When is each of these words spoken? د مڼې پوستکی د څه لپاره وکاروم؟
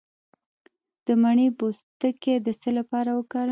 د 1.05 1.07
مڼې 1.21 1.47
پوستکی 1.57 2.33
د 2.45 2.47
څه 2.61 2.69
لپاره 2.77 3.09
وکاروم؟ 3.19 3.49